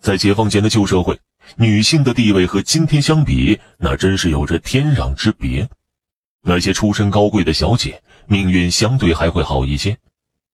[0.00, 1.18] 在解放前的旧社会，
[1.56, 5.68] 女性的地位和今天相比，那真是有着天壤之别。
[6.42, 9.92] 那些出身高贵的小姐，命运相对还会好一些；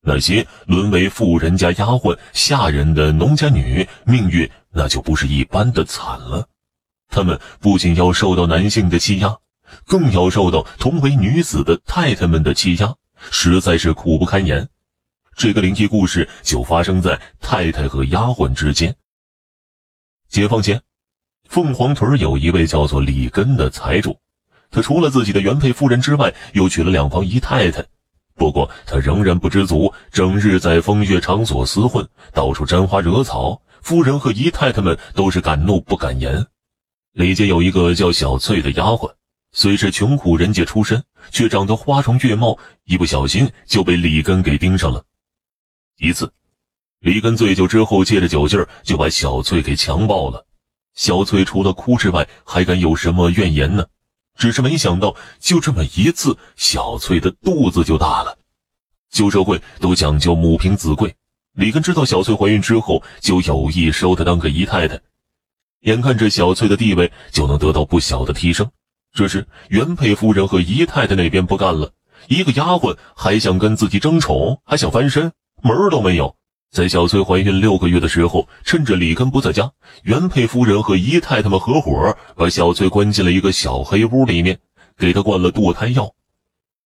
[0.03, 6.49] 那些沦为富人家丫鬟、下人的农家女，命运那就不是一般的惨了。
[7.09, 9.37] 她们不仅要受到男性的欺压，
[9.87, 12.95] 更要受到同为女子的太太们的欺压，
[13.31, 14.69] 实在是苦不堪言。
[15.37, 18.97] 这个灵异故事就发生在太太和丫鬟之间。
[20.35, 20.83] 解放前，
[21.49, 24.19] 凤凰屯有一位叫做李根的财主，
[24.69, 27.87] 他除了自己的原配夫人之外，又娶了两房姨太太。
[28.35, 33.63] 不过他仍然不知足，整日在风月场所厮混，到处沾花惹草。
[33.81, 36.45] 夫人和姨太太们都是敢怒不敢言。
[37.13, 39.15] 李家有一个叫小翠的丫鬟，
[39.53, 45.05] 虽是穷苦人家出身，却长得花容月貌，一不小心就被李根给盯上了。
[45.97, 46.33] 一次，
[47.05, 50.47] 李根醉酒之后，借着酒劲儿就把小翠给强暴了。
[50.95, 53.85] 小翠除了哭之外，还敢有什么怨言呢？
[54.39, 58.39] 只是没想到，就这么一次，小翠的肚子就大了。
[59.11, 61.15] 旧社会都讲究母凭子贵，
[61.53, 64.99] 李根知道小翠怀孕之后，就有意收她当个姨太太。
[65.83, 68.71] 眼看着小翠的地位就能得到不小的提升，
[69.13, 71.93] 这时原配夫人和姨太太那边不干了，
[72.29, 75.31] 一个丫鬟还想跟自己争宠，还想翻身。
[75.63, 76.35] 门儿都没有。
[76.75, 79.71] 在小翠怀孕六个月的时候，趁着李根不在家，
[80.03, 84.59] 原配夫人和姨太太们合伙把小翠关进了一个小黑屋里面，
[84.99, 86.13] 给她灌了堕胎药。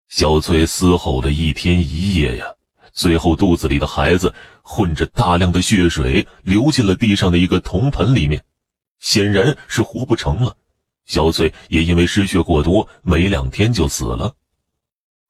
[0.07, 2.45] 小翠嘶吼了一天一夜呀，
[2.93, 8.43] 最后肚子里的孩子混着大量的血水流进了地上的一个铜盆里面，
[8.99, 10.55] 显然是活不成了。
[11.07, 14.35] 小翠也因为失血过多，没两天就死了。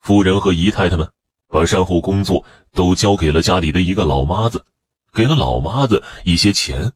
[0.01, 1.09] 夫人和姨太太们。
[1.53, 4.65] 把善后工作都交给了家里的一个老妈子，
[5.13, 6.91] 给了老妈子一些钱，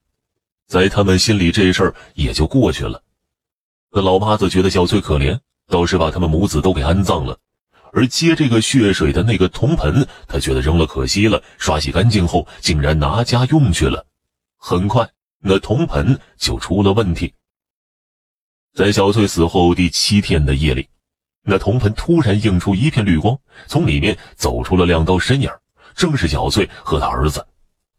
[0.67, 3.03] 在他们心里这事儿也就过去了。
[3.91, 7.37] 那老妈子觉得小翠可怜，倒是把他们母子都给安葬了。
[7.93, 14.05] 而接这个血水的那个铜盆，他觉得扔了可惜了，刷洗干净后竟然拿家用去了。
[14.57, 17.33] 很快，那铜盆就出了问题。
[18.73, 20.89] 在小翠死后第七天的夜里。
[21.47, 25.49] 那铜盆突然映出一片绿光，从里面走出了两道身影，
[25.95, 27.45] 正是小翠和他儿子。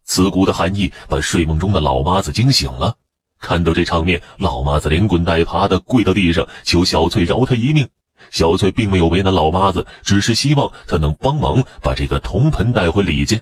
[0.05, 2.97] 刺骨的寒意把睡梦中的老妈子惊醒了。
[3.39, 7.89] 看到这场面，老妈子连滚带爬的跪到地上，求小翠饶他一命。
[8.31, 13.41] 小翠并没有为难老妈子，只是希望他能帮忙把这个铜盆带回李家。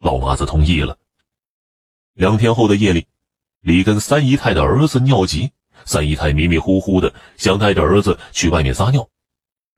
[0.00, 0.98] 老妈子同意了。
[2.14, 3.06] 两天后的夜里，
[3.60, 5.52] 李跟三姨太的儿子尿急，
[5.84, 9.08] 三姨太迷迷糊糊的想带着儿子去外面撒尿。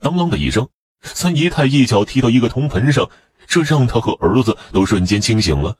[0.00, 0.68] 当啷的一声，
[1.02, 3.08] 三姨太一脚踢到一个铜盆上，
[3.46, 5.76] 这让他和儿子都瞬间清醒了。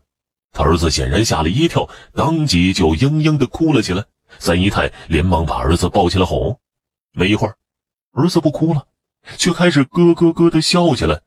[0.53, 4.05] 他儿子显然吓了一跳，当即就嘤嘤的哭了起来。
[4.39, 6.59] 三姨太连忙把儿子抱起来哄。
[7.13, 7.57] 没一会儿，
[8.13, 8.87] 儿子不哭了，
[9.37, 11.21] 却开始咯咯咯的笑起来。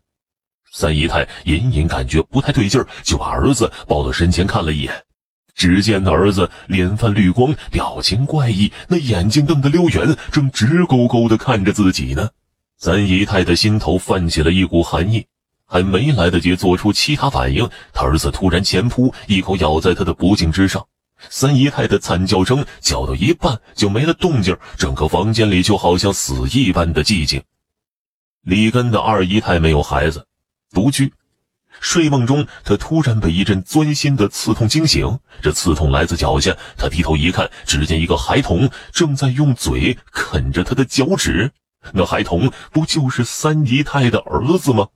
[0.71, 4.93] 三姨太隐隐感觉不太对劲儿，就把儿子抱到身前看了一眼。
[5.53, 12.29] 只见他儿子脸泛绿光，表情怪异，那眼睛瞪得溜圆，正直勾勾的看着自己呢。
[12.85, 15.25] 三姨太的心头泛起了一股寒意，
[15.65, 20.85] 还没来得及做出其他反应，他儿子突然前扑，一口咬在他的脖颈之上。
[21.27, 27.41] 三姨太的惨叫声叫到一半就没了动静，整个房间里就好像死一般的寂静。
[28.43, 30.27] 李根的二姨太没有孩子，
[30.69, 31.11] 独居，
[31.81, 41.51] 睡梦中他突然被一阵钻心的刺痛惊醒，这刺痛来自脚下，他低头一看，只见一个孩童正在用嘴啃着他的脚趾。
[41.93, 44.87] 那孩童不就是三姨太的儿子吗？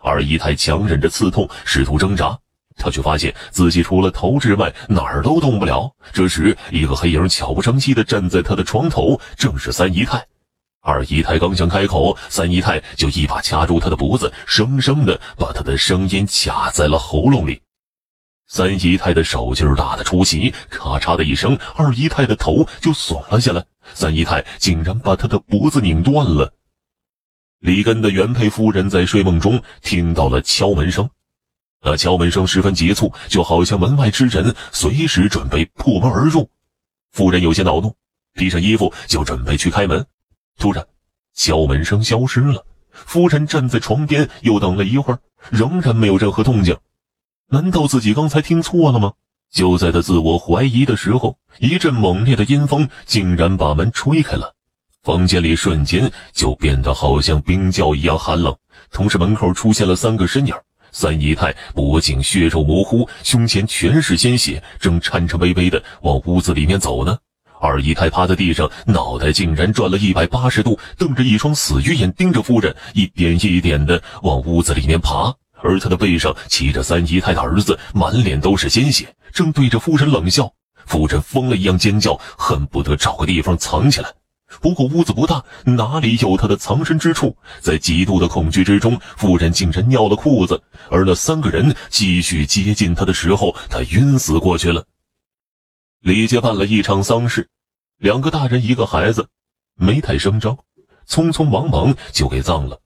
[0.00, 2.38] 二姨太强忍着刺痛，试图挣扎，
[2.76, 5.90] 她却发现自己除了头之外哪儿都动不了。
[6.12, 10.24] 这时，一个黑影悄不声息地站在她的床头，正是三姨太。
[10.80, 17.60] 二姨太刚想开口，三姨太就一把掐住她的脖子，生生地把她的声音卡在了喉咙里。
[18.48, 23.64] 三姨太的手劲儿大的出奇，咔嚓的一声，二姨太的头就耸了下来。
[23.92, 26.52] 三姨太竟然把她的脖子拧断了。
[27.58, 31.08] 李根的原配夫人在睡梦中听到了敲门声，
[31.82, 36.48] 那敲门声十分急促，就好像门外之人随时准备破门而入。
[37.12, 37.96] 夫人有些恼怒，
[38.34, 40.06] 披上衣服就准备去开门。
[40.56, 40.86] 突然，
[41.34, 42.64] 敲门声消失了。
[42.92, 45.18] 夫人站在床边，又等了一会儿，
[45.50, 46.76] 仍然没有任何动静。
[47.48, 49.12] 难道自己刚才听错了吗？
[49.52, 54.52] 就在他自我怀疑的时候，一阵猛烈的阴风竟然把门吹开了，
[55.04, 58.54] 房间里瞬间就变得好像冰窖一样寒冷。
[58.90, 60.52] 同时，门口出现了三个身影，
[60.90, 67.16] 三姨太脖颈血肉模糊，胸前全是鲜血，正颤颤巍巍的往屋子里面走呢。
[67.60, 75.32] 二姨太趴在地上，脑袋竟然转了一百八十度，瞪着一双死鱼眼盯着夫人，一点一点的往屋子里面爬。
[75.62, 80.52] 而他的背上骑着三姨太的儿子，满脸都是鲜血，正对着夫人冷笑。
[80.86, 84.12] 夫人疯了一样尖叫，恨不得找个地方藏起来。
[84.60, 87.36] 不过屋子不大，哪里有他的藏身之处？
[87.60, 90.62] 在极度的恐惧之中，夫人竟然尿了裤子。
[90.88, 94.84] 而那三个人继续接近他的时候，他晕死过去了。
[96.00, 97.48] 李家办了一场丧事，
[97.98, 99.26] 两个大人一个孩子，
[99.74, 100.56] 没太声张，
[101.08, 102.78] 匆匆忙忙就给葬了。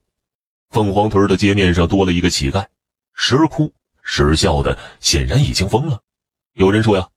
[0.71, 2.65] 凤凰屯的街面上多了一个乞丐，
[3.13, 3.71] 时而哭
[4.01, 6.01] 时而笑的，显然已经疯了。
[6.53, 7.07] 有人说呀，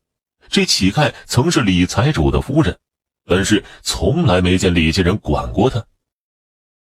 [0.49, 2.77] 这乞丐曾是李财主的夫人。
[3.27, 5.83] 但是从来没见李家人管过他。